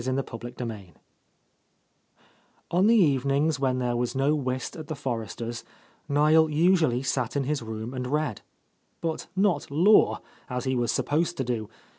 [0.01, 0.93] —79 VII
[2.71, 5.63] O N the evenings when there was no whist at the Forresters',
[6.09, 8.41] Niel usually sat in his room and read,—
[9.01, 10.19] but not law,
[10.49, 11.69] as he was supposed to do.